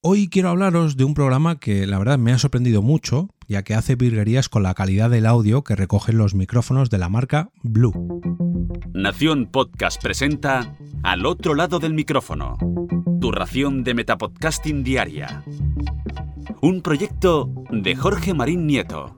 [0.00, 3.74] Hoy quiero hablaros de un programa que la verdad me ha sorprendido mucho, ya que
[3.74, 8.20] hace virguerías con la calidad del audio que recogen los micrófonos de la marca Blue.
[8.94, 10.72] Nación Podcast presenta
[11.02, 12.56] Al otro lado del micrófono,
[13.20, 15.42] tu ración de Metapodcasting Diaria.
[16.62, 19.16] Un proyecto de Jorge Marín Nieto.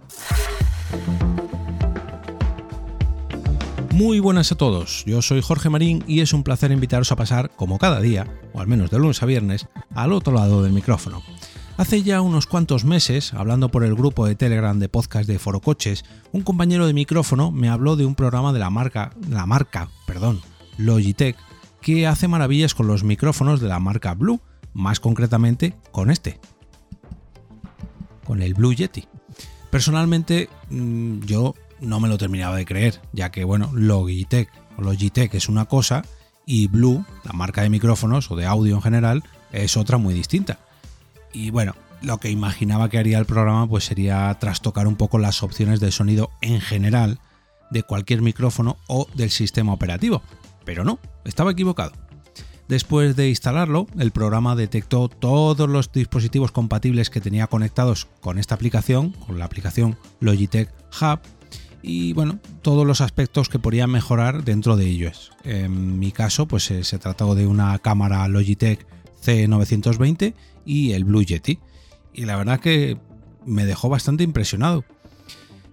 [4.01, 7.51] Muy buenas a todos, yo soy Jorge Marín y es un placer invitaros a pasar,
[7.55, 11.23] como cada día, o al menos de lunes a viernes, al otro lado del micrófono.
[11.77, 16.07] Hace ya unos cuantos meses, hablando por el grupo de Telegram de podcast de Forocoches,
[16.33, 20.41] un compañero de micrófono me habló de un programa de la marca, la marca, perdón,
[20.79, 21.37] Logitech,
[21.83, 24.41] que hace maravillas con los micrófonos de la marca Blue,
[24.73, 26.41] más concretamente con este,
[28.25, 29.07] con el Blue Yeti.
[29.69, 35.35] Personalmente, mm, yo no me lo terminaba de creer, ya que, bueno, Logitech o Logitech
[35.35, 36.05] es una cosa
[36.47, 40.59] y Blue, la marca de micrófonos o de audio en general, es otra muy distinta.
[41.33, 45.43] Y bueno, lo que imaginaba que haría el programa pues sería trastocar un poco las
[45.43, 47.21] opciones de sonido en general
[47.71, 50.23] de cualquier micrófono o del sistema operativo.
[50.65, 51.93] Pero no, estaba equivocado.
[52.69, 58.55] Después de instalarlo, el programa detectó todos los dispositivos compatibles que tenía conectados con esta
[58.55, 61.21] aplicación, con la aplicación Logitech Hub,
[61.83, 65.33] y bueno, todos los aspectos que podría mejorar dentro de ellos.
[65.45, 68.87] En mi caso, pues eh, se trató de una cámara Logitech
[69.25, 70.35] C920
[70.65, 71.59] y el Blue Yeti.
[72.13, 72.99] Y la verdad que
[73.47, 74.85] me dejó bastante impresionado.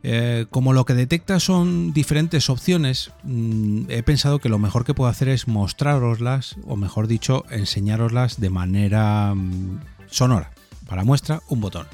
[0.04, 4.94] Eh, como lo que detecta son diferentes opciones, mm, he pensado que lo mejor que
[4.94, 10.54] puedo hacer es mostraroslas, o mejor dicho, enseñaroslas de manera mm, sonora.
[10.88, 11.88] Para muestra, un botón.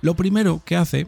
[0.00, 1.06] Lo primero que hace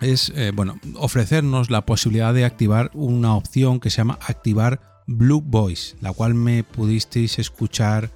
[0.00, 5.42] es eh, bueno, ofrecernos la posibilidad de activar una opción que se llama activar Blue
[5.44, 8.10] Voice, la cual me pudisteis escuchar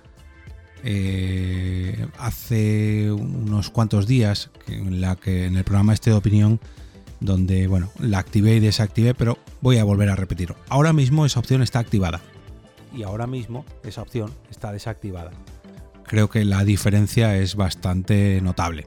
[0.84, 6.60] eh, hace unos cuantos días en la que en el programa este de opinión
[7.20, 10.56] donde bueno la activé y desactivé pero voy a volver a repetirlo.
[10.68, 12.20] Ahora mismo esa opción está activada.
[12.94, 15.30] Y ahora mismo esa opción está desactivada.
[16.04, 18.86] Creo que la diferencia es bastante notable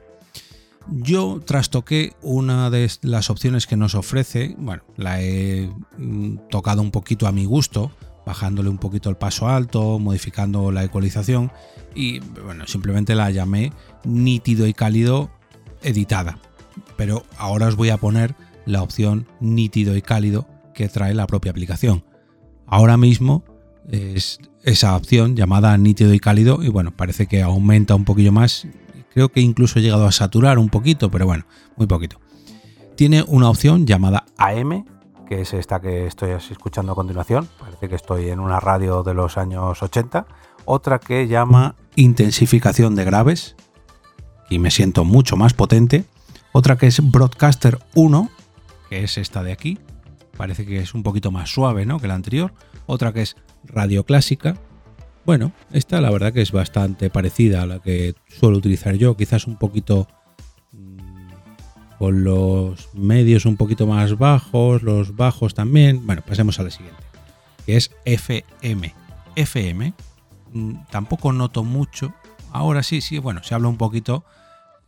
[0.90, 6.90] yo trastoqué una de las opciones que nos ofrece, bueno, la he mm, tocado un
[6.90, 7.90] poquito a mi gusto,
[8.24, 11.52] bajándole un poquito el paso alto, modificando la ecualización
[11.94, 13.72] y bueno, simplemente la llamé
[14.04, 15.30] nítido y cálido
[15.82, 16.38] editada.
[16.96, 18.34] Pero ahora os voy a poner
[18.66, 22.04] la opción nítido y cálido que trae la propia aplicación.
[22.66, 23.44] Ahora mismo
[23.90, 28.66] es esa opción llamada nítido y cálido y bueno, parece que aumenta un poquillo más
[29.16, 31.46] Creo que incluso he llegado a saturar un poquito, pero bueno,
[31.76, 32.20] muy poquito.
[32.96, 34.84] Tiene una opción llamada AM,
[35.26, 37.48] que es esta que estoy escuchando a continuación.
[37.58, 40.26] Parece que estoy en una radio de los años 80.
[40.66, 43.56] Otra que llama intensificación de graves,
[44.50, 46.04] y me siento mucho más potente.
[46.52, 48.28] Otra que es Broadcaster 1,
[48.90, 49.78] que es esta de aquí.
[50.36, 52.00] Parece que es un poquito más suave ¿no?
[52.00, 52.52] que la anterior.
[52.84, 54.58] Otra que es radio clásica,
[55.26, 59.48] bueno, esta la verdad que es bastante parecida a la que suelo utilizar yo, quizás
[59.48, 60.06] un poquito
[60.70, 66.06] mm, con los medios un poquito más bajos, los bajos también.
[66.06, 67.02] Bueno, pasemos a la siguiente,
[67.66, 68.94] que es FM.
[69.34, 69.94] FM,
[70.52, 72.14] mm, tampoco noto mucho.
[72.52, 74.24] Ahora sí, sí, bueno, se habla un poquito,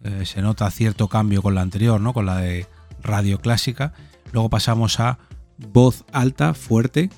[0.04, 2.14] eh, se nota cierto cambio con la anterior, ¿no?
[2.14, 2.66] Con la de
[3.02, 3.92] radio clásica.
[4.32, 5.18] Luego pasamos a
[5.58, 7.10] voz alta, fuerte,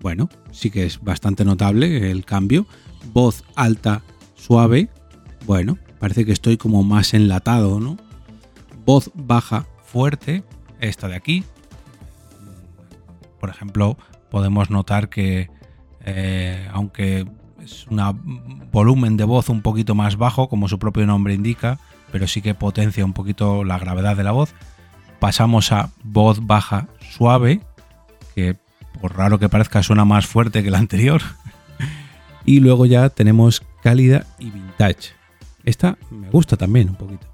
[0.00, 2.66] bueno, sí que es bastante notable el cambio.
[3.12, 4.02] Voz alta,
[4.34, 4.88] suave.
[5.46, 7.96] Bueno, parece que estoy como más enlatado, ¿no?
[8.84, 10.44] Voz baja, fuerte.
[10.80, 11.44] Esta de aquí.
[13.40, 13.96] Por ejemplo,
[14.30, 15.50] podemos notar que
[16.04, 17.26] eh, aunque
[17.62, 21.78] es un volumen de voz un poquito más bajo, como su propio nombre indica,
[22.12, 24.54] pero sí que potencia un poquito la gravedad de la voz.
[25.20, 27.60] Pasamos a voz baja suave,
[28.34, 28.56] que
[29.00, 31.22] por raro que parezca, suena más fuerte que la anterior.
[32.44, 35.12] y luego ya tenemos cálida y vintage.
[35.64, 37.26] Esta me gusta también un poquito.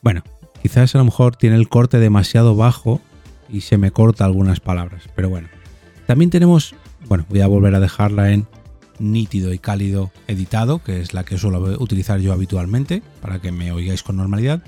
[0.00, 0.22] Bueno,
[0.62, 3.00] quizás a lo mejor tiene el corte demasiado bajo
[3.48, 5.48] y se me corta algunas palabras, pero bueno.
[6.06, 6.74] También tenemos,
[7.08, 8.46] bueno, voy a volver a dejarla en
[8.98, 13.72] nítido y cálido editado, que es la que suelo utilizar yo habitualmente para que me
[13.72, 14.62] oigáis con normalidad.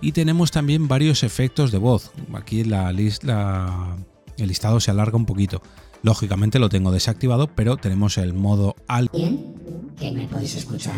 [0.00, 2.10] Y tenemos también varios efectos de voz.
[2.34, 3.96] Aquí la lista
[4.38, 5.62] el listado se alarga un poquito.
[6.02, 9.08] Lógicamente lo tengo desactivado, pero tenemos el modo al.
[9.12, 9.54] Bien,
[9.98, 10.94] que me podéis escuchar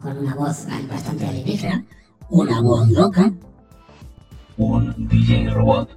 [0.00, 1.84] con una voz bastante alienígena,
[2.28, 3.32] una voz loca,
[4.56, 5.90] un DJ robot,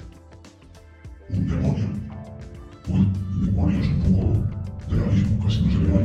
[1.30, 1.88] un demonio,
[2.88, 5.98] un demonio es un poco de la misma, casi no se ve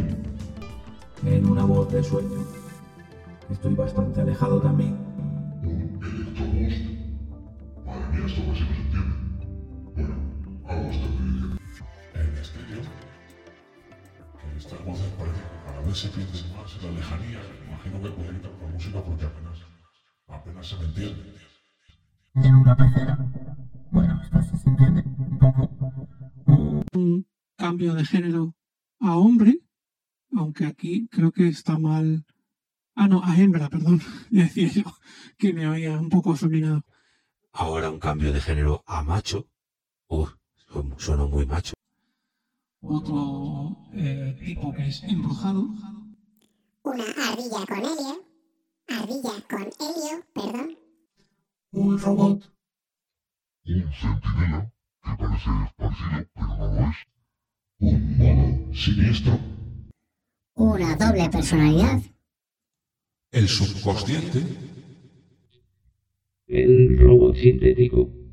[1.24, 1.34] ahí.
[1.34, 2.44] en una voz de sueño,
[3.50, 4.96] Estoy bastante alejado también.
[16.02, 17.40] Que cada vez se pierden más en la lejanía.
[17.66, 19.58] Imagino que voy a quitar la música porque apenas,
[20.28, 21.34] apenas se me entiende.
[22.34, 23.18] De una tercera.
[23.90, 25.70] Bueno, esto se entiende un poco.
[26.92, 27.26] un
[27.56, 28.54] cambio de género
[29.00, 29.60] a hombre,
[30.32, 32.24] aunque aquí creo que está mal.
[32.94, 34.00] Ah, no, a hembra, perdón.
[34.30, 34.84] Decía yo
[35.38, 36.82] que me oía un poco afeminado.
[37.52, 39.48] Ahora un cambio de género a macho.
[40.08, 40.34] Uf,
[40.98, 41.74] suena muy macho.
[42.88, 45.68] Otro eh, tipo que es embrujado.
[46.84, 48.24] Una ardilla con helio.
[48.88, 50.78] Ardilla con helio, perdón.
[51.72, 52.52] Un robot.
[53.66, 54.72] Un centinela,
[55.02, 56.96] que parece parecido, pero no lo es.
[57.80, 59.38] Un mono siniestro.
[60.54, 62.00] Una doble personalidad.
[63.32, 64.42] El subconsciente.
[66.46, 68.25] El robot sintético.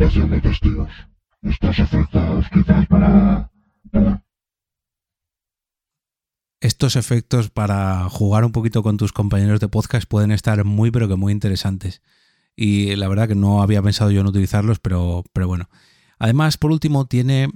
[0.00, 0.90] Testigos.
[1.42, 3.50] Estos efectos quizás para...
[3.92, 4.24] para
[6.62, 11.06] Estos efectos para jugar un poquito con tus compañeros de podcast pueden estar muy pero
[11.06, 12.00] que muy interesantes.
[12.56, 15.68] Y la verdad que no había pensado yo en utilizarlos, pero, pero bueno.
[16.18, 17.50] Además, por último, tiene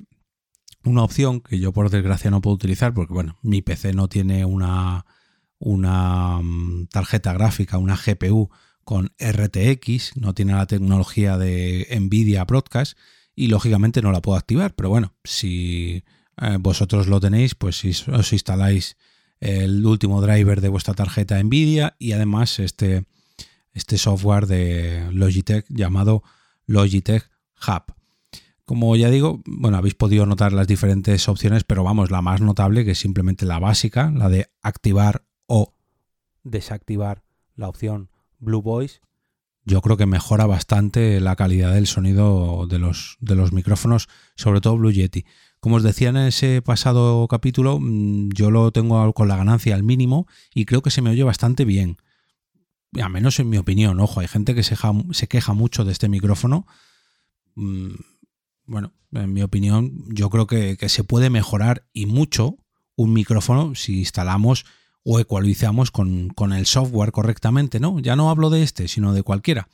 [0.84, 4.44] una opción que yo por desgracia no puedo utilizar porque bueno, mi PC no tiene
[4.44, 5.06] una,
[5.58, 8.50] una mm, tarjeta gráfica, una GPU
[8.84, 12.96] con RTX, no tiene la tecnología de Nvidia Broadcast
[13.34, 16.04] y lógicamente no la puedo activar, pero bueno, si
[16.40, 18.96] eh, vosotros lo tenéis, pues si os instaláis
[19.40, 23.04] el último driver de vuestra tarjeta Nvidia y además este,
[23.72, 26.22] este software de Logitech llamado
[26.66, 27.28] Logitech
[27.66, 27.94] Hub.
[28.64, 32.84] Como ya digo, bueno, habéis podido notar las diferentes opciones, pero vamos, la más notable
[32.84, 35.74] que es simplemente la básica, la de activar o
[36.44, 37.22] desactivar
[37.56, 38.08] la opción
[38.44, 39.00] Blue Voice.
[39.66, 44.60] Yo creo que mejora bastante la calidad del sonido de los, de los micrófonos, sobre
[44.60, 45.24] todo Blue Yeti.
[45.58, 49.82] Como os decía en ese pasado capítulo, mm, yo lo tengo con la ganancia al
[49.82, 51.96] mínimo y creo que se me oye bastante bien.
[53.00, 55.92] A menos en mi opinión, ojo, hay gente que se, ja- se queja mucho de
[55.92, 56.66] este micrófono.
[57.54, 57.94] Mm,
[58.66, 62.58] bueno, en mi opinión, yo creo que se puede mejorar y mucho
[62.96, 64.66] un micrófono si instalamos
[65.04, 68.00] o ecualizamos con, con el software correctamente, ¿no?
[68.00, 69.68] Ya no hablo de este, sino de cualquiera.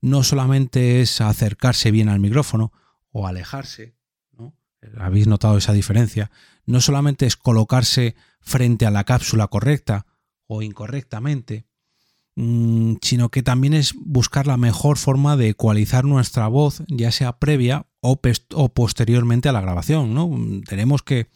[0.00, 2.72] No solamente es acercarse bien al micrófono
[3.12, 3.94] o alejarse,
[4.32, 4.54] ¿no?
[4.98, 6.30] ¿Habéis notado esa diferencia?
[6.66, 10.06] No solamente es colocarse frente a la cápsula correcta
[10.46, 11.66] o incorrectamente,
[12.36, 17.38] mm, sino que también es buscar la mejor forma de ecualizar nuestra voz, ya sea
[17.38, 18.18] previa o,
[18.54, 20.30] o posteriormente a la grabación, ¿no?
[20.66, 21.28] Tenemos que,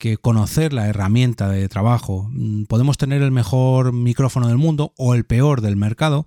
[0.00, 2.28] que conocer la herramienta de trabajo.
[2.32, 6.26] Mm, Podemos tener el mejor micrófono del mundo o el peor del mercado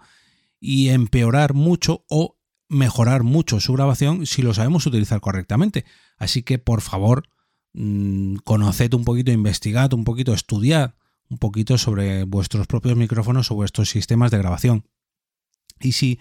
[0.61, 2.37] y empeorar mucho o
[2.69, 5.83] mejorar mucho su grabación si lo sabemos utilizar correctamente.
[6.17, 7.27] Así que por favor,
[7.73, 10.93] mm, conoced un poquito, investigad un poquito, estudiad
[11.29, 14.85] un poquito sobre vuestros propios micrófonos o vuestros sistemas de grabación.
[15.79, 16.19] Y si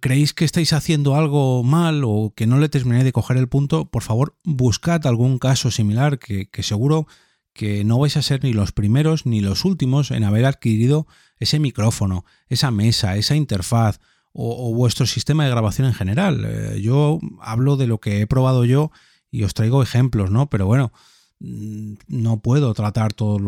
[0.00, 3.86] creéis que estáis haciendo algo mal o que no le termináis de coger el punto,
[3.86, 7.06] por favor buscad algún caso similar que, seguro
[7.54, 11.06] que no vais a ser ni los primeros ni los últimos en haber adquirido
[11.38, 13.98] ese micrófono, esa mesa, esa interfaz
[14.32, 16.44] o, vuestro sistema de grabación en general.
[16.46, 18.90] Eh, yo hablo de lo que he probado yo
[19.30, 20.50] y os traigo ejemplos, ¿no?
[20.50, 20.92] Pero bueno,
[21.38, 23.40] no puedo tratar todos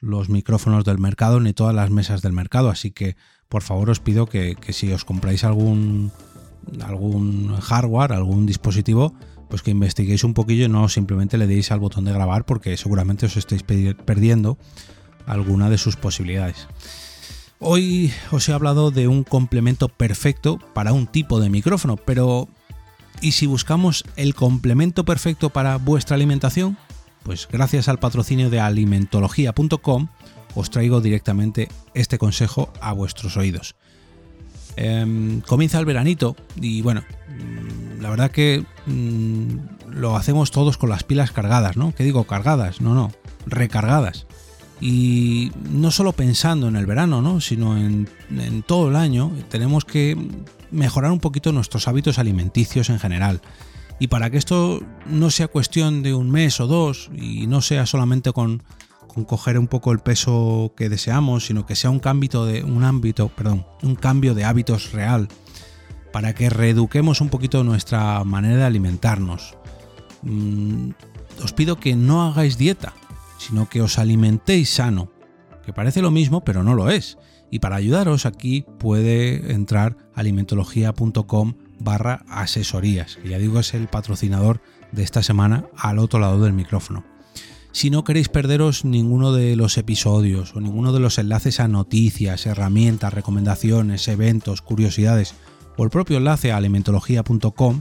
[0.00, 3.16] los, micrófonos del mercado ni todas las mesas del mercado, así que
[3.48, 6.10] por favor os pido que, si os compráis algún,
[6.82, 9.14] algún hardware, algún dispositivo,
[9.48, 12.76] pues que investiguéis un poquillo y no simplemente le deis al botón de grabar porque
[12.76, 14.58] seguramente os estáis perdiendo
[15.26, 16.66] alguna de sus posibilidades.
[17.60, 22.48] Hoy os he hablado de un complemento perfecto para un tipo de micrófono, pero
[23.20, 26.76] ¿y si buscamos el complemento perfecto para vuestra alimentación?
[27.24, 30.08] Pues gracias al patrocinio de alimentología.com
[30.54, 33.74] os traigo directamente este consejo a vuestros oídos.
[34.76, 40.90] Em, comienza el veranito y bueno, mm, la verdad que mm, lo hacemos todos con
[40.90, 41.94] las pilas cargadas, ¿no?
[41.94, 42.80] ¿Qué digo cargadas?
[42.80, 43.10] No, no,
[43.46, 44.26] recargadas.
[44.80, 47.40] Y no solo pensando en el verano, ¿no?
[47.40, 50.16] sino en, en todo el año, tenemos que
[50.70, 53.40] mejorar un poquito nuestros hábitos alimenticios en general.
[53.98, 57.86] Y para que esto no sea cuestión de un mes o dos y no sea
[57.86, 58.62] solamente con,
[59.26, 63.28] coger un poco el peso que deseamos, sino que sea un cambio de un ámbito,
[63.28, 65.28] perdón, un cambio de hábitos real
[66.12, 69.56] para que reeduquemos un poquito nuestra manera de alimentarnos.
[70.22, 70.90] Mm,
[71.42, 72.94] os pido que no hagáis dieta,
[73.38, 75.12] sino que os alimentéis sano,
[75.64, 77.18] que parece lo mismo pero no lo es.
[77.50, 84.60] Y para ayudaros aquí puede entrar alimentología.com barra asesorías, que ya digo es el patrocinador
[84.90, 87.04] de esta semana al otro lado del micrófono.
[87.72, 92.46] Si no queréis perderos ninguno de los episodios o ninguno de los enlaces a noticias,
[92.46, 95.34] herramientas, recomendaciones, eventos, curiosidades
[95.76, 97.80] o el propio enlace a alimentología.com,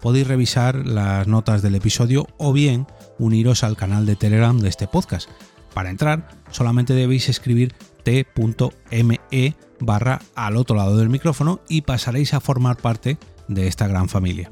[0.00, 2.86] podéis revisar las notas del episodio o bien
[3.18, 5.28] uniros al canal de Telegram de este podcast.
[5.74, 12.40] Para entrar solamente debéis escribir t.me barra al otro lado del micrófono y pasaréis a
[12.40, 14.50] formar parte esta gran familia.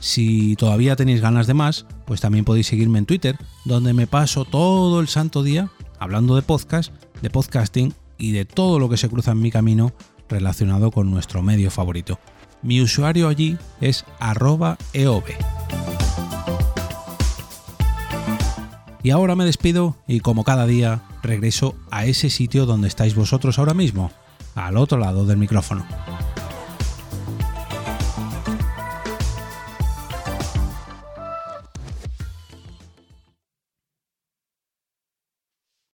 [0.00, 4.44] Si todavía tenéis ganas de más, pues también podéis seguirme en Twitter, donde me paso
[4.44, 9.08] todo el santo día hablando de podcast, de podcasting y de todo lo que se
[9.08, 9.92] cruza en mi camino
[10.28, 12.18] relacionado con nuestro medio favorito.
[12.62, 15.24] Mi usuario allí es arroba eov.
[19.02, 23.58] Y ahora me despido y como cada día regreso a ese sitio donde estáis vosotros
[23.58, 24.10] ahora mismo,
[24.56, 25.86] al otro lado del micrófono.